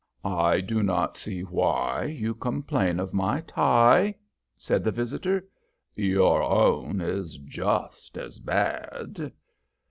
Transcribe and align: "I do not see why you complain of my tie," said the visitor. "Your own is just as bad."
"I 0.25 0.61
do 0.61 0.81
not 0.81 1.15
see 1.15 1.41
why 1.41 2.05
you 2.05 2.33
complain 2.33 2.99
of 2.99 3.13
my 3.13 3.41
tie," 3.41 4.15
said 4.57 4.83
the 4.83 4.89
visitor. 4.89 5.47
"Your 5.95 6.41
own 6.41 6.99
is 7.01 7.37
just 7.37 8.17
as 8.17 8.39
bad." 8.39 9.31